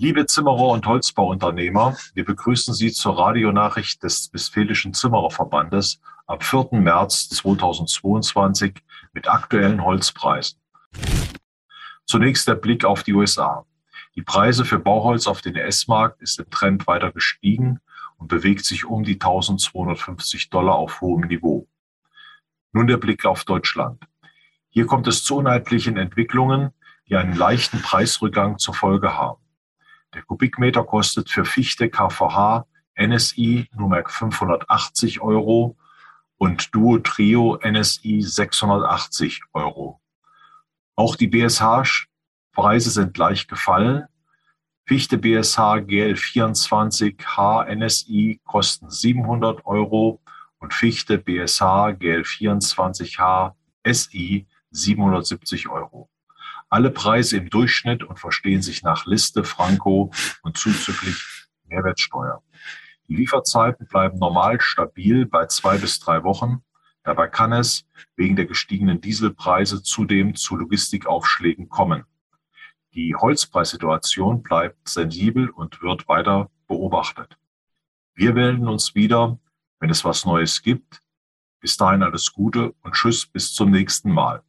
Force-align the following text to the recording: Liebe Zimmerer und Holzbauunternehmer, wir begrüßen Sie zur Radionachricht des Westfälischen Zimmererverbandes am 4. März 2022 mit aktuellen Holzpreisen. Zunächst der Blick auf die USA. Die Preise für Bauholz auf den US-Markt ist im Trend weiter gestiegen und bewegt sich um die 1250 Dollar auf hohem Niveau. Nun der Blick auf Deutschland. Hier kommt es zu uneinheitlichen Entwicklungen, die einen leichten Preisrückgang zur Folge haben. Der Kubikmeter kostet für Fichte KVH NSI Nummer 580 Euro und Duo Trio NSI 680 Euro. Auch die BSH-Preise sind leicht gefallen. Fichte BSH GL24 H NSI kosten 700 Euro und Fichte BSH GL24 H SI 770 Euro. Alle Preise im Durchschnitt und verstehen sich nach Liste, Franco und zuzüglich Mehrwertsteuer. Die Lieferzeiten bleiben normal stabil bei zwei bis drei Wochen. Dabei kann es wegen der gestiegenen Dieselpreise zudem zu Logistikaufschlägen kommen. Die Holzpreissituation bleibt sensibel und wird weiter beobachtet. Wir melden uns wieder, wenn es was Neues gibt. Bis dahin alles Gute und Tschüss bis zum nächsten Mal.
Liebe 0.00 0.26
Zimmerer 0.26 0.68
und 0.68 0.86
Holzbauunternehmer, 0.86 1.96
wir 2.14 2.24
begrüßen 2.24 2.72
Sie 2.72 2.92
zur 2.92 3.18
Radionachricht 3.18 4.00
des 4.04 4.32
Westfälischen 4.32 4.94
Zimmererverbandes 4.94 6.00
am 6.28 6.40
4. 6.40 6.68
März 6.74 7.30
2022 7.30 8.74
mit 9.12 9.28
aktuellen 9.28 9.82
Holzpreisen. 9.82 10.60
Zunächst 12.06 12.46
der 12.46 12.54
Blick 12.54 12.84
auf 12.84 13.02
die 13.02 13.12
USA. 13.12 13.66
Die 14.14 14.22
Preise 14.22 14.64
für 14.64 14.78
Bauholz 14.78 15.26
auf 15.26 15.40
den 15.40 15.56
US-Markt 15.56 16.22
ist 16.22 16.38
im 16.38 16.48
Trend 16.48 16.86
weiter 16.86 17.10
gestiegen 17.10 17.80
und 18.18 18.28
bewegt 18.28 18.64
sich 18.64 18.84
um 18.84 19.02
die 19.02 19.14
1250 19.14 20.48
Dollar 20.48 20.76
auf 20.76 21.00
hohem 21.00 21.26
Niveau. 21.26 21.66
Nun 22.70 22.86
der 22.86 22.98
Blick 22.98 23.24
auf 23.24 23.44
Deutschland. 23.44 24.04
Hier 24.68 24.86
kommt 24.86 25.08
es 25.08 25.24
zu 25.24 25.38
uneinheitlichen 25.38 25.96
Entwicklungen, 25.96 26.70
die 27.08 27.16
einen 27.16 27.34
leichten 27.34 27.82
Preisrückgang 27.82 28.58
zur 28.58 28.74
Folge 28.74 29.16
haben. 29.16 29.42
Der 30.14 30.22
Kubikmeter 30.22 30.84
kostet 30.84 31.28
für 31.28 31.44
Fichte 31.44 31.90
KVH 31.90 32.66
NSI 32.98 33.68
Nummer 33.76 34.02
580 34.06 35.20
Euro 35.20 35.76
und 36.38 36.74
Duo 36.74 36.98
Trio 36.98 37.58
NSI 37.62 38.22
680 38.22 39.42
Euro. 39.52 40.00
Auch 40.96 41.14
die 41.14 41.28
BSH-Preise 41.28 42.90
sind 42.90 43.16
leicht 43.18 43.48
gefallen. 43.48 44.06
Fichte 44.86 45.18
BSH 45.18 45.58
GL24 45.58 47.22
H 47.24 47.66
NSI 47.74 48.40
kosten 48.44 48.90
700 48.90 49.66
Euro 49.66 50.22
und 50.58 50.72
Fichte 50.72 51.18
BSH 51.18 51.90
GL24 52.00 53.18
H 53.18 53.54
SI 53.84 54.46
770 54.70 55.68
Euro. 55.68 55.97
Alle 56.70 56.90
Preise 56.90 57.38
im 57.38 57.48
Durchschnitt 57.48 58.02
und 58.02 58.18
verstehen 58.18 58.60
sich 58.60 58.82
nach 58.82 59.06
Liste, 59.06 59.42
Franco 59.44 60.12
und 60.42 60.58
zuzüglich 60.58 61.46
Mehrwertsteuer. 61.64 62.42
Die 63.08 63.16
Lieferzeiten 63.16 63.86
bleiben 63.86 64.18
normal 64.18 64.60
stabil 64.60 65.24
bei 65.24 65.46
zwei 65.46 65.78
bis 65.78 65.98
drei 65.98 66.24
Wochen. 66.24 66.62
Dabei 67.04 67.26
kann 67.26 67.52
es 67.52 67.86
wegen 68.16 68.36
der 68.36 68.44
gestiegenen 68.44 69.00
Dieselpreise 69.00 69.82
zudem 69.82 70.34
zu 70.34 70.56
Logistikaufschlägen 70.56 71.70
kommen. 71.70 72.04
Die 72.92 73.14
Holzpreissituation 73.14 74.42
bleibt 74.42 74.88
sensibel 74.88 75.48
und 75.48 75.80
wird 75.80 76.06
weiter 76.06 76.50
beobachtet. 76.66 77.38
Wir 78.14 78.34
melden 78.34 78.68
uns 78.68 78.94
wieder, 78.94 79.38
wenn 79.80 79.88
es 79.88 80.04
was 80.04 80.26
Neues 80.26 80.60
gibt. 80.60 81.00
Bis 81.60 81.76
dahin 81.78 82.02
alles 82.02 82.32
Gute 82.32 82.74
und 82.82 82.92
Tschüss 82.92 83.26
bis 83.26 83.54
zum 83.54 83.70
nächsten 83.70 84.10
Mal. 84.10 84.42